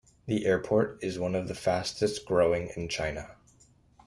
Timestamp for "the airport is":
0.25-1.19